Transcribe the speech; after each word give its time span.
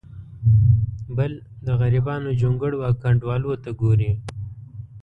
بل 1.17 1.31
د 1.65 1.67
غریبانو 1.81 2.29
جونګړو 2.41 2.77
او 2.87 2.93
کنډوالو 3.03 3.51
ته 3.63 3.69
ګوري. 3.81 4.11